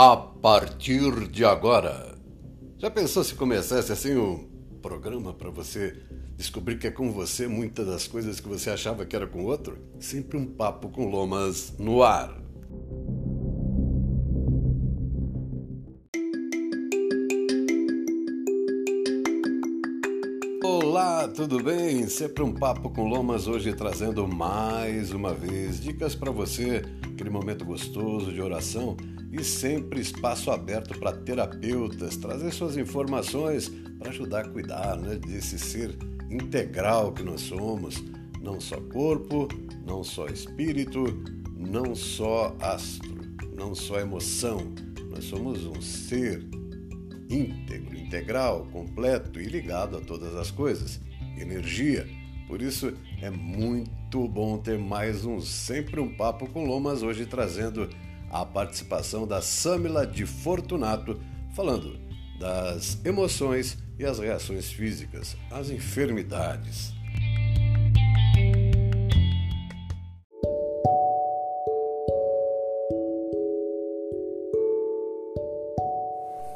a 0.00 0.16
partir 0.16 1.26
de 1.26 1.44
agora. 1.44 2.16
Já 2.78 2.88
pensou 2.88 3.24
se 3.24 3.34
começasse 3.34 3.90
assim 3.90 4.16
um 4.16 4.48
programa 4.80 5.34
para 5.34 5.50
você 5.50 5.92
descobrir 6.36 6.78
que 6.78 6.86
é 6.86 6.90
com 6.92 7.10
você 7.10 7.48
muitas 7.48 7.84
das 7.84 8.06
coisas 8.06 8.38
que 8.38 8.48
você 8.48 8.70
achava 8.70 9.04
que 9.04 9.16
era 9.16 9.26
com 9.26 9.44
outro? 9.44 9.76
Sempre 9.98 10.38
um 10.38 10.46
papo 10.46 10.88
com 10.88 11.10
lomas 11.10 11.74
no 11.80 12.04
ar. 12.04 12.32
Olá, 20.62 21.26
tudo 21.26 21.60
bem? 21.60 22.06
Sempre 22.06 22.44
um 22.44 22.54
papo 22.54 22.88
com 22.90 23.08
Lomas 23.08 23.48
hoje 23.48 23.72
trazendo 23.72 24.28
mais 24.28 25.10
uma 25.10 25.34
vez 25.34 25.80
dicas 25.80 26.14
para 26.14 26.30
você, 26.30 26.84
aquele 27.12 27.30
momento 27.30 27.64
gostoso 27.64 28.32
de 28.32 28.40
oração 28.40 28.96
e 29.30 29.44
sempre 29.44 30.00
espaço 30.00 30.50
aberto 30.50 30.98
para 30.98 31.12
terapeutas 31.12 32.16
trazer 32.16 32.50
suas 32.52 32.76
informações 32.76 33.70
para 33.98 34.10
ajudar 34.10 34.46
a 34.46 34.48
cuidar 34.48 34.96
né, 34.96 35.16
desse 35.16 35.58
ser 35.58 35.96
integral 36.30 37.12
que 37.12 37.22
nós 37.22 37.40
somos, 37.40 38.02
não 38.40 38.60
só 38.60 38.80
corpo, 38.80 39.48
não 39.86 40.02
só 40.04 40.26
espírito, 40.26 41.04
não 41.56 41.94
só 41.94 42.56
astro, 42.60 43.18
não 43.54 43.74
só 43.74 43.98
emoção. 43.98 44.72
Nós 45.10 45.24
somos 45.24 45.64
um 45.66 45.80
ser 45.80 46.46
íntegro, 47.28 47.98
integral, 47.98 48.66
completo 48.72 49.40
e 49.40 49.44
ligado 49.44 49.96
a 49.96 50.00
todas 50.00 50.34
as 50.34 50.50
coisas, 50.50 51.00
energia. 51.36 52.06
Por 52.46 52.62
isso 52.62 52.94
é 53.20 53.28
muito 53.28 54.26
bom 54.26 54.56
ter 54.58 54.78
mais 54.78 55.24
um 55.24 55.40
sempre 55.40 56.00
um 56.00 56.16
papo 56.16 56.48
com 56.48 56.64
Lomas 56.64 57.02
hoje 57.02 57.26
trazendo 57.26 57.90
a 58.30 58.44
participação 58.44 59.26
da 59.26 59.40
Samila 59.40 60.06
de 60.06 60.26
Fortunato, 60.26 61.20
falando 61.54 61.98
das 62.38 62.98
emoções 63.04 63.78
e 63.98 64.04
as 64.04 64.18
reações 64.18 64.70
físicas, 64.70 65.36
as 65.50 65.70
enfermidades. 65.70 66.92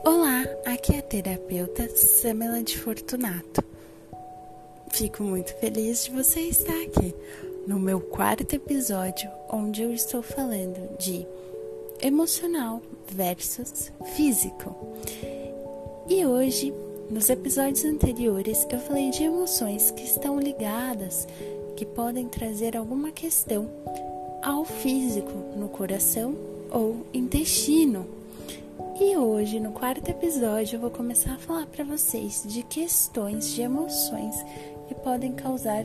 Olá, 0.05 0.45
aqui 0.67 0.95
é 0.95 0.99
a 0.99 1.03
terapeuta 1.03 1.89
Samela 1.97 2.63
de 2.63 2.79
Fortunato. 2.79 3.63
Fico 4.91 5.23
muito 5.23 5.55
feliz 5.59 6.05
de 6.05 6.11
você 6.11 6.41
estar 6.41 6.81
aqui 6.83 7.15
no 7.67 7.79
meu 7.79 8.01
quarto 8.01 8.55
episódio, 8.55 9.31
onde 9.49 9.83
eu 9.83 9.93
estou 9.93 10.23
falando 10.23 10.97
de 10.99 11.27
emocional 12.03 12.83
versus 13.09 13.93
físico. 14.17 14.75
E 16.09 16.27
hoje, 16.27 16.75
nos 17.09 17.31
episódios 17.31 17.85
anteriores, 17.85 18.67
eu 18.71 18.81
falei 18.81 19.11
de 19.11 19.23
emoções 19.23 19.93
que 19.93 20.03
estão 20.03 20.41
ligadas, 20.41 21.29
que 21.77 21.87
podem 21.87 22.27
trazer 22.27 22.77
alguma 22.77 23.13
questão 23.13 23.71
ao 24.43 24.65
físico, 24.65 25.33
no 25.57 25.69
coração 25.69 26.35
ou 26.71 27.07
intestino. 27.15 28.05
E 29.01 29.17
hoje, 29.17 29.61
no 29.61 29.71
quarto 29.71 30.09
episódio, 30.09 30.77
eu 30.77 30.81
vou 30.81 30.91
começar 30.91 31.35
a 31.35 31.39
falar 31.39 31.67
para 31.67 31.85
vocês 31.85 32.43
de 32.47 32.63
questões 32.65 33.55
de 33.55 33.63
emoções 33.63 34.35
que 34.89 34.95
podem 34.95 35.33
causar 35.33 35.85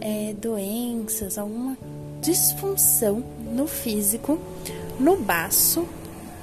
é, 0.00 0.34
doenças, 0.34 1.36
alguma 1.36 1.76
disfunção 2.20 3.22
no 3.52 3.66
físico 3.66 4.38
no 4.98 5.16
baço 5.16 5.86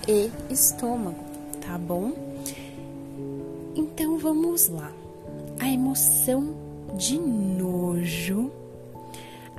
e 0.07 0.31
estômago, 0.49 1.23
tá 1.61 1.77
bom? 1.77 2.13
Então 3.75 4.17
vamos 4.17 4.69
lá. 4.69 4.91
A 5.59 5.69
emoção 5.69 6.55
de 6.95 7.17
nojo, 7.17 8.51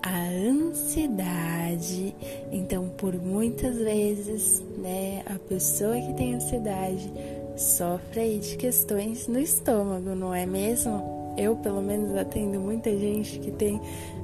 a 0.03 0.29
ansiedade. 0.29 2.15
Então, 2.53 2.89
por 2.97 3.15
muitas 3.15 3.77
vezes, 3.77 4.63
né, 4.79 5.23
a 5.27 5.39
pessoa 5.39 6.01
que 6.01 6.15
tem 6.15 6.35
ansiedade 6.35 7.11
sofre 7.57 8.21
aí 8.21 8.39
de 8.39 8.57
questões 8.57 9.27
no 9.27 9.39
estômago, 9.39 10.15
não 10.15 10.35
é 10.35 10.47
mesmo? 10.47 11.16
Eu, 11.37 11.57
pelo 11.57 11.83
menos, 11.83 12.17
atendo 12.17 12.59
muita 12.59 12.91
gente 12.91 13.39
que 13.39 13.51
tem 13.51 13.81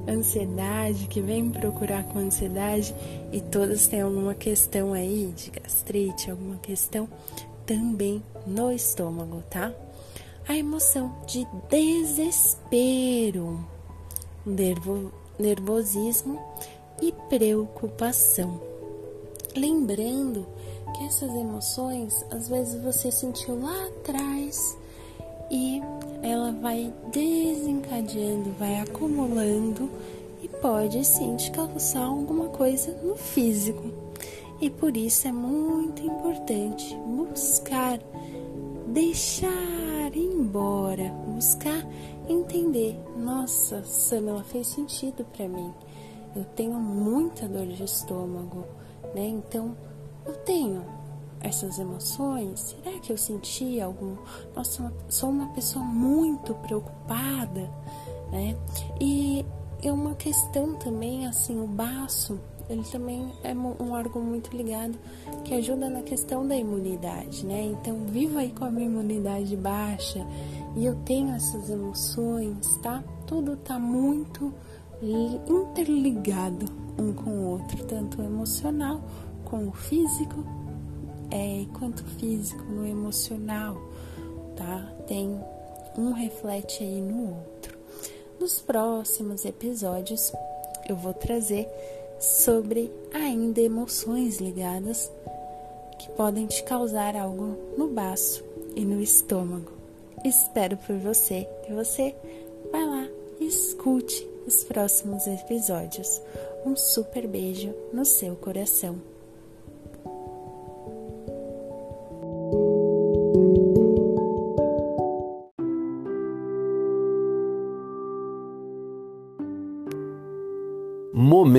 ansiedade, 0.07 1.07
que 1.07 1.21
vem 1.21 1.49
procurar 1.49 2.03
com 2.05 2.19
ansiedade 2.19 2.93
e 3.31 3.39
todas 3.39 3.87
têm 3.87 4.01
alguma 4.01 4.33
questão 4.33 4.93
aí 4.93 5.33
de 5.35 5.51
gastrite, 5.51 6.31
alguma 6.31 6.57
questão 6.57 7.07
também 7.65 8.21
no 8.45 8.71
estômago, 8.71 9.43
tá? 9.49 9.73
A 10.47 10.57
emoção 10.57 11.15
de 11.25 11.47
desespero, 11.69 13.65
nervo, 14.45 15.11
nervosismo 15.39 16.39
e 17.01 17.13
preocupação. 17.29 18.61
Lembrando 19.55 20.45
que 20.97 21.05
essas 21.05 21.29
emoções, 21.31 22.25
às 22.29 22.49
vezes 22.49 22.81
você 22.81 23.11
sentiu 23.11 23.59
lá 23.61 23.87
atrás 23.87 24.77
e 25.53 25.83
ela 26.23 26.51
vai 26.51 26.91
desencadeando, 27.11 28.51
vai 28.57 28.79
acumulando 28.79 29.87
e 30.41 30.47
pode 30.47 31.05
sim 31.05 31.35
te 31.35 31.51
causar 31.51 32.05
alguma 32.05 32.47
coisa 32.47 32.91
no 33.03 33.15
físico. 33.15 33.83
E 34.59 34.69
por 34.69 34.97
isso 34.97 35.27
é 35.27 35.31
muito 35.31 36.01
importante 36.01 36.95
buscar 37.05 37.99
deixar 38.87 40.15
embora, 40.15 41.09
buscar 41.27 41.85
entender. 42.27 42.97
Nossa, 43.15 43.83
Sam, 43.83 44.29
ela 44.29 44.43
fez 44.43 44.67
sentido 44.67 45.25
para 45.35 45.47
mim. 45.47 45.71
Eu 46.35 46.45
tenho 46.55 46.73
muita 46.79 47.47
dor 47.47 47.67
de 47.67 47.83
estômago, 47.83 48.65
né? 49.13 49.27
Então, 49.27 49.75
eu 50.25 50.33
tenho 50.33 50.83
essas 51.43 51.77
emoções? 51.77 52.75
Será 52.83 52.97
que 52.99 53.11
eu 53.11 53.17
senti 53.17 53.79
algum? 53.79 54.15
Nossa, 54.55 54.91
sou 55.09 55.29
uma 55.29 55.47
pessoa 55.49 55.83
muito 55.83 56.55
preocupada, 56.55 57.69
né? 58.31 58.55
E 58.99 59.45
é 59.83 59.91
uma 59.91 60.15
questão 60.15 60.75
também, 60.75 61.27
assim, 61.27 61.61
o 61.61 61.67
baço, 61.67 62.39
ele 62.69 62.83
também 62.83 63.29
é 63.43 63.53
um 63.53 63.91
órgão 63.91 64.21
muito 64.21 64.55
ligado 64.55 64.97
que 65.43 65.53
ajuda 65.53 65.89
na 65.89 66.01
questão 66.01 66.47
da 66.47 66.55
imunidade, 66.55 67.45
né? 67.45 67.61
Então, 67.61 68.05
vivo 68.07 68.39
aí 68.39 68.51
com 68.51 68.63
a 68.63 68.71
minha 68.71 68.85
imunidade 68.85 69.55
baixa 69.57 70.25
e 70.75 70.85
eu 70.85 70.95
tenho 71.03 71.35
essas 71.35 71.69
emoções, 71.69 72.77
tá? 72.77 73.03
Tudo 73.27 73.57
tá 73.57 73.77
muito 73.77 74.53
interligado 75.01 76.65
um 76.97 77.11
com 77.11 77.29
o 77.29 77.45
outro, 77.49 77.83
tanto 77.85 78.21
o 78.21 78.25
emocional 78.25 79.01
com 79.43 79.67
o 79.67 79.73
físico 79.73 80.45
é, 81.33 81.65
quanto 81.79 82.03
físico, 82.19 82.63
no 82.63 82.87
emocional, 82.87 83.75
tá? 84.55 84.93
Tem 85.07 85.35
um 85.97 86.11
reflete 86.11 86.83
aí 86.83 87.01
no 87.01 87.29
outro. 87.29 87.75
Nos 88.39 88.61
próximos 88.61 89.43
episódios 89.43 90.31
eu 90.87 90.95
vou 90.95 91.13
trazer 91.13 91.67
sobre 92.19 92.91
ainda 93.11 93.59
emoções 93.61 94.39
ligadas 94.39 95.11
que 95.97 96.09
podem 96.11 96.45
te 96.45 96.63
causar 96.63 97.15
algo 97.15 97.57
no 97.77 97.87
baço 97.87 98.43
e 98.75 98.85
no 98.85 99.01
estômago. 99.01 99.71
Espero 100.23 100.77
por 100.77 100.97
você 100.97 101.47
e 101.67 101.73
você 101.73 102.15
vai 102.71 102.85
lá 102.85 103.07
e 103.39 103.47
escute 103.47 104.27
os 104.45 104.63
próximos 104.63 105.25
episódios. 105.25 106.21
Um 106.65 106.75
super 106.75 107.27
beijo 107.27 107.73
no 107.91 108.05
seu 108.05 108.35
coração. 108.35 109.12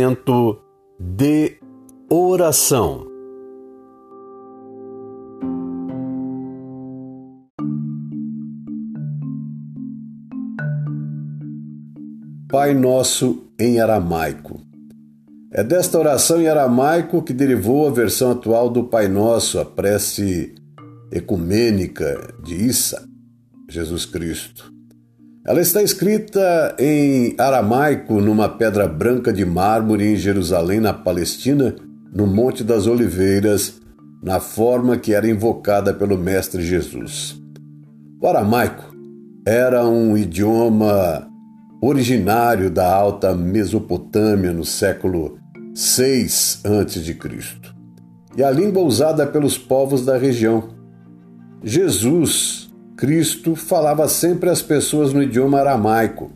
Momento 0.04 0.60
de 1.00 1.58
oração. 2.10 3.06
Pai 12.50 12.74
Nosso 12.74 13.48
em 13.58 13.80
aramaico. 13.80 14.60
É 15.50 15.64
desta 15.64 15.98
oração 15.98 16.40
em 16.40 16.48
aramaico 16.48 17.22
que 17.22 17.32
derivou 17.32 17.88
a 17.88 17.90
versão 17.90 18.32
atual 18.32 18.68
do 18.68 18.84
Pai 18.84 19.08
Nosso, 19.08 19.58
a 19.58 19.64
prece 19.64 20.54
ecumênica 21.10 22.34
de 22.44 22.54
Issa, 22.54 23.08
Jesus 23.68 24.04
Cristo. 24.04 24.74
Ela 25.46 25.61
está 25.61 25.82
escrita 25.82 26.75
em 26.79 27.35
aramaico 27.37 28.19
numa 28.19 28.49
pedra 28.49 28.88
branca 28.88 29.31
de 29.31 29.44
mármore 29.44 30.12
em 30.12 30.17
Jerusalém, 30.17 30.81
na 30.81 30.94
Palestina, 30.94 31.76
no 32.11 32.26
Monte 32.26 32.64
das 32.64 32.87
Oliveiras, 32.87 33.79
na 34.23 34.41
forma 34.41 34.96
que 34.96 35.12
era 35.12 35.29
invocada 35.29 35.93
pelo 35.93 36.17
Mestre 36.17 36.62
Jesus. 36.62 37.38
O 38.23 38.26
aramaico 38.26 38.96
era 39.46 39.87
um 39.87 40.17
idioma 40.17 41.29
originário 41.82 42.70
da 42.70 42.90
Alta 42.90 43.35
Mesopotâmia 43.35 44.50
no 44.50 44.64
século 44.64 45.37
6 45.75 46.62
a.C. 46.64 47.19
e 48.35 48.43
a 48.43 48.50
língua 48.50 48.82
usada 48.82 49.26
pelos 49.26 49.58
povos 49.58 50.06
da 50.06 50.17
região. 50.17 50.70
Jesus, 51.62 52.63
Cristo, 52.96 53.56
falava 53.56 54.08
sempre 54.08 54.49
às 54.49 54.62
pessoas 54.62 55.12
no 55.12 55.23
idioma 55.23 55.61
aramaico. 55.61 56.31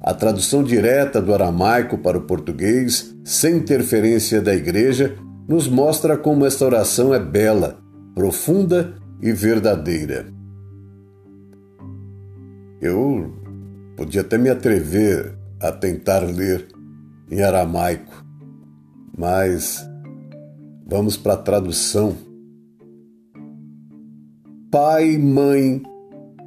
A 0.00 0.14
tradução 0.14 0.62
direta 0.62 1.20
do 1.20 1.34
aramaico 1.34 1.98
para 1.98 2.18
o 2.18 2.22
português, 2.22 3.14
sem 3.24 3.56
interferência 3.56 4.40
da 4.40 4.54
igreja, 4.54 5.16
nos 5.48 5.68
mostra 5.68 6.16
como 6.16 6.46
esta 6.46 6.64
oração 6.64 7.12
é 7.12 7.18
bela, 7.18 7.78
profunda 8.14 8.94
e 9.20 9.32
verdadeira. 9.32 10.26
Eu 12.80 13.32
podia 13.96 14.20
até 14.20 14.38
me 14.38 14.48
atrever 14.48 15.36
a 15.60 15.72
tentar 15.72 16.20
ler 16.20 16.68
em 17.30 17.42
aramaico, 17.42 18.24
mas 19.16 19.84
vamos 20.86 21.16
para 21.16 21.32
a 21.32 21.38
tradução. 21.38 22.16
Pai, 24.70 25.16
mãe, 25.16 25.82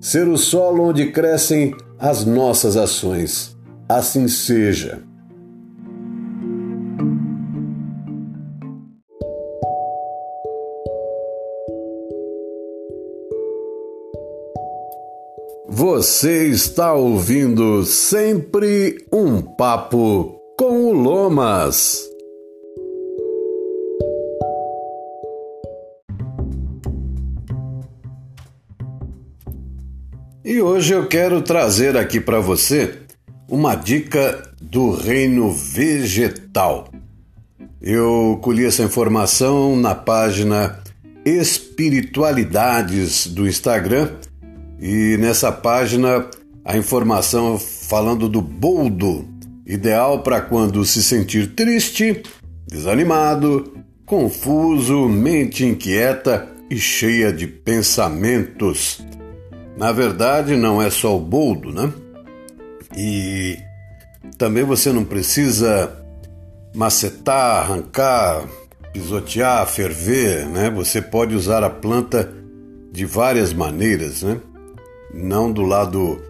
ser 0.00 0.28
o 0.28 0.36
solo 0.36 0.84
onde 0.84 1.10
crescem 1.10 1.74
as 1.98 2.24
nossas 2.24 2.76
ações. 2.76 3.56
Assim 3.88 4.28
seja. 4.28 5.02
Você 15.80 16.48
está 16.48 16.92
ouvindo 16.92 17.84
sempre 17.84 19.06
um 19.12 19.40
papo 19.40 20.40
com 20.56 20.86
o 20.86 20.92
Lomas. 20.92 22.08
E 30.50 30.62
hoje 30.62 30.94
eu 30.94 31.06
quero 31.06 31.42
trazer 31.42 31.94
aqui 31.94 32.18
para 32.18 32.40
você 32.40 33.00
uma 33.46 33.74
dica 33.74 34.50
do 34.58 34.92
reino 34.92 35.52
vegetal. 35.52 36.88
Eu 37.82 38.38
colhi 38.40 38.64
essa 38.64 38.82
informação 38.82 39.76
na 39.76 39.94
página 39.94 40.82
Espiritualidades 41.22 43.26
do 43.26 43.46
Instagram 43.46 44.12
e 44.80 45.18
nessa 45.18 45.52
página 45.52 46.24
a 46.64 46.78
informação 46.78 47.58
falando 47.58 48.26
do 48.26 48.40
boldo, 48.40 49.28
ideal 49.66 50.22
para 50.22 50.40
quando 50.40 50.82
se 50.82 51.02
sentir 51.02 51.48
triste, 51.48 52.22
desanimado, 52.66 53.76
confuso, 54.06 55.10
mente 55.10 55.66
inquieta 55.66 56.48
e 56.70 56.78
cheia 56.78 57.30
de 57.30 57.46
pensamentos. 57.46 59.06
Na 59.78 59.92
verdade, 59.92 60.56
não 60.56 60.82
é 60.82 60.90
só 60.90 61.16
o 61.16 61.20
boldo, 61.20 61.72
né? 61.72 61.92
E 62.96 63.56
também 64.36 64.64
você 64.64 64.92
não 64.92 65.04
precisa 65.04 66.04
macetar, 66.74 67.60
arrancar, 67.60 68.44
pisotear, 68.92 69.64
ferver, 69.68 70.46
né? 70.46 70.68
Você 70.68 71.00
pode 71.00 71.34
usar 71.34 71.62
a 71.62 71.70
planta 71.70 72.30
de 72.90 73.06
várias 73.06 73.52
maneiras, 73.52 74.22
né? 74.22 74.40
não 75.14 75.50
do 75.50 75.62
lado 75.62 76.20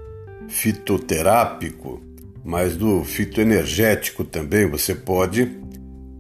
fitoterápico, 0.49 2.01
mas 2.45 2.77
do 2.77 3.03
fitoenergético 3.03 4.25
também. 4.25 4.69
Você 4.69 4.95
pode 4.95 5.51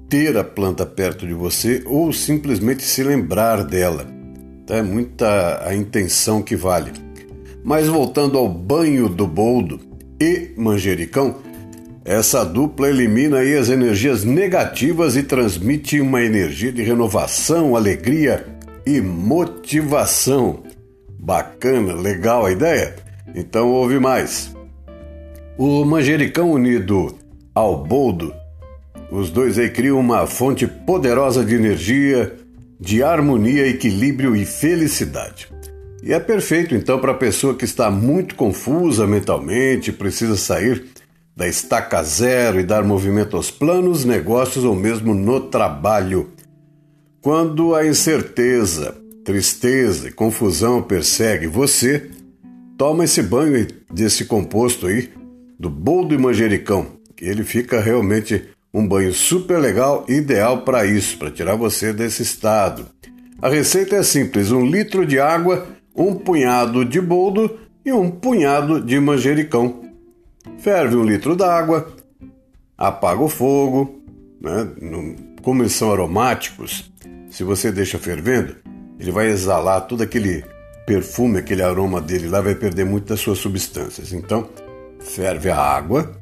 ter 0.08 0.36
a 0.36 0.44
planta 0.44 0.84
perto 0.86 1.26
de 1.26 1.34
você 1.34 1.82
ou 1.86 2.12
simplesmente 2.12 2.82
se 2.82 3.02
lembrar 3.02 3.64
dela. 3.64 4.06
Tá? 4.66 4.76
É 4.76 4.82
muita 4.82 5.66
a 5.66 5.74
intenção 5.74 6.42
que 6.42 6.56
vale. 6.56 7.07
Mas 7.68 7.86
voltando 7.86 8.38
ao 8.38 8.48
banho 8.48 9.10
do 9.10 9.26
boldo 9.26 9.78
e 10.18 10.52
manjericão, 10.56 11.36
essa 12.02 12.42
dupla 12.42 12.88
elimina 12.88 13.40
aí 13.40 13.58
as 13.58 13.68
energias 13.68 14.24
negativas 14.24 15.16
e 15.16 15.22
transmite 15.22 16.00
uma 16.00 16.22
energia 16.22 16.72
de 16.72 16.82
renovação, 16.82 17.76
alegria 17.76 18.46
e 18.86 19.02
motivação. 19.02 20.62
Bacana, 21.20 21.92
legal 21.92 22.46
a 22.46 22.52
ideia? 22.52 22.96
Então 23.34 23.68
ouve 23.68 23.98
mais. 23.98 24.50
O 25.58 25.84
manjericão 25.84 26.50
unido 26.50 27.18
ao 27.54 27.84
boldo, 27.84 28.32
os 29.12 29.28
dois 29.28 29.58
aí 29.58 29.68
criam 29.68 30.00
uma 30.00 30.26
fonte 30.26 30.66
poderosa 30.66 31.44
de 31.44 31.54
energia, 31.54 32.34
de 32.80 33.02
harmonia, 33.02 33.68
equilíbrio 33.68 34.34
e 34.34 34.46
felicidade. 34.46 35.57
E 36.02 36.12
é 36.12 36.20
perfeito 36.20 36.74
então 36.74 36.98
para 36.98 37.12
a 37.12 37.16
pessoa 37.16 37.54
que 37.54 37.64
está 37.64 37.90
muito 37.90 38.34
confusa 38.34 39.06
mentalmente, 39.06 39.92
precisa 39.92 40.36
sair 40.36 40.84
da 41.36 41.46
estaca 41.46 42.02
zero 42.02 42.58
e 42.58 42.64
dar 42.64 42.82
movimento 42.82 43.36
aos 43.36 43.50
planos, 43.50 44.04
negócios 44.04 44.64
ou 44.64 44.74
mesmo 44.74 45.14
no 45.14 45.40
trabalho. 45.40 46.32
Quando 47.20 47.74
a 47.74 47.86
incerteza, 47.86 48.96
tristeza 49.24 50.08
e 50.08 50.12
confusão 50.12 50.82
persegue 50.82 51.46
você, 51.46 52.10
toma 52.76 53.04
esse 53.04 53.22
banho 53.22 53.66
desse 53.92 54.24
composto 54.24 54.86
aí, 54.86 55.10
do 55.58 55.68
boldo 55.68 56.14
e 56.14 56.18
manjericão, 56.18 56.86
que 57.16 57.24
ele 57.24 57.44
fica 57.44 57.80
realmente 57.80 58.48
um 58.72 58.86
banho 58.86 59.12
super 59.12 59.58
legal, 59.58 60.04
ideal 60.08 60.62
para 60.62 60.86
isso, 60.86 61.18
para 61.18 61.30
tirar 61.30 61.56
você 61.56 61.92
desse 61.92 62.22
estado. 62.22 62.86
A 63.40 63.48
receita 63.48 63.96
é 63.96 64.02
simples: 64.02 64.50
um 64.50 64.66
litro 64.66 65.06
de 65.06 65.20
água, 65.20 65.66
um 65.98 66.14
punhado 66.14 66.84
de 66.84 67.00
boldo 67.00 67.58
e 67.84 67.92
um 67.92 68.08
punhado 68.10 68.80
de 68.80 68.98
manjericão. 69.00 69.82
Ferve 70.58 70.96
um 70.96 71.04
litro 71.04 71.34
d'água, 71.34 71.92
apaga 72.76 73.20
o 73.20 73.28
fogo, 73.28 74.00
né? 74.40 74.68
como 75.42 75.62
eles 75.62 75.72
são 75.72 75.92
aromáticos, 75.92 76.90
se 77.30 77.42
você 77.42 77.72
deixa 77.72 77.98
fervendo, 77.98 78.56
ele 78.98 79.10
vai 79.10 79.26
exalar 79.26 79.86
todo 79.86 80.02
aquele 80.02 80.44
perfume, 80.86 81.38
aquele 81.38 81.62
aroma 81.62 82.00
dele 82.00 82.28
lá, 82.28 82.40
vai 82.40 82.54
perder 82.54 82.84
muito 82.84 83.08
das 83.08 83.20
suas 83.20 83.38
substâncias. 83.38 84.12
Então, 84.12 84.48
ferve 85.00 85.50
a 85.50 85.58
água, 85.58 86.12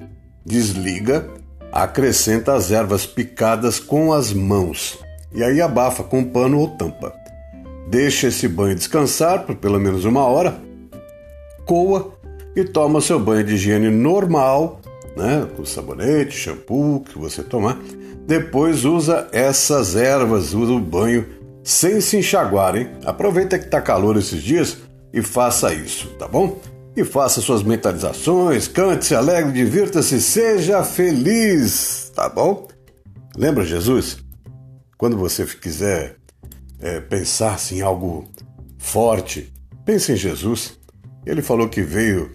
desliga, 0.45 1.29
acrescenta 1.71 2.55
as 2.55 2.71
ervas 2.71 3.07
picadas 3.07 3.79
com 3.79 4.13
as 4.13 4.33
mãos 4.33 4.99
e 5.33 5.45
aí 5.45 5.61
abafa 5.61 6.03
com 6.03 6.25
pano 6.25 6.59
ou 6.59 6.69
tampa. 6.69 7.26
Deixa 7.87 8.29
esse 8.29 8.49
banho 8.49 8.75
descansar 8.75 9.45
por 9.45 9.55
pelo 9.57 9.79
menos 9.79 10.05
uma 10.05 10.25
hora, 10.25 10.61
coa 11.65 12.13
e 12.55 12.65
toma 12.65 13.01
seu 13.01 13.21
banho 13.21 13.45
de 13.45 13.55
higiene 13.55 13.91
normal, 13.91 14.81
né, 15.17 15.47
com 15.57 15.65
sabonete, 15.65 16.37
shampoo 16.37 17.01
que 17.01 17.19
você 17.19 17.43
tomar. 17.43 17.79
Depois 18.27 18.85
usa 18.85 19.29
essas 19.31 19.95
ervas, 19.95 20.53
usa 20.53 20.73
o 20.73 20.81
banho 20.81 21.27
sem 21.63 22.01
se 22.01 22.17
enxaguar, 22.17 22.77
hein? 22.77 22.91
Aproveita 23.05 23.59
que 23.59 23.69
tá 23.69 23.81
calor 23.81 24.17
esses 24.17 24.43
dias 24.43 24.79
e 25.13 25.23
faça 25.23 25.73
isso, 25.73 26.09
tá 26.19 26.27
bom? 26.27 26.61
E 26.97 27.05
faça 27.05 27.41
suas 27.41 27.63
mentalizações, 27.63 28.67
cante, 28.67 29.07
se 29.07 29.15
alegre, 29.15 29.53
divirta-se, 29.53 30.21
seja 30.21 30.83
feliz, 30.83 32.11
tá 32.15 32.29
bom? 32.29 32.67
Lembra 33.37 33.65
Jesus? 33.65 34.19
Quando 34.97 35.17
você 35.17 35.45
quiser 35.45 36.17
é, 36.81 37.01
pensar 37.01 37.59
em 37.73 37.81
algo 37.81 38.25
forte, 38.79 39.53
pense 39.85 40.13
em 40.13 40.17
Jesus. 40.17 40.79
Ele 41.25 41.43
falou 41.43 41.69
que 41.69 41.83
veio 41.83 42.35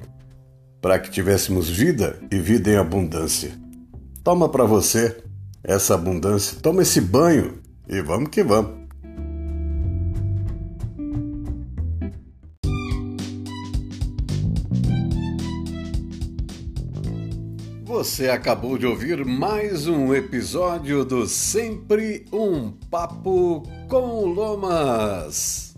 para 0.82 1.00
que 1.00 1.12
tivéssemos 1.12 1.70
vida 1.70 2.20
e 2.32 2.40
vida 2.40 2.70
em 2.70 2.76
abundância. 2.76 3.52
Toma 4.24 4.50
para 4.50 4.66
você 4.66 5.18
essa 5.64 5.96
abundância, 5.96 6.58
toma 6.62 6.82
esse 6.82 7.00
banho 7.00 7.60
e 7.88 8.02
vamos 8.02 8.30
que 8.30 8.44
vamos. 8.44 8.81
Você 18.02 18.30
acabou 18.30 18.80
de 18.80 18.88
ouvir 18.88 19.24
mais 19.24 19.86
um 19.86 20.12
episódio 20.12 21.06
do 21.06 21.28
Sempre 21.28 22.26
um 22.34 22.72
Papo 22.90 23.62
com 23.88 24.26
Lomas. 24.26 25.71